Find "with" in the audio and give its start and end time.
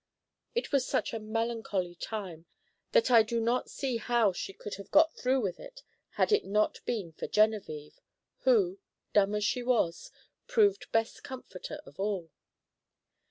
5.41-5.59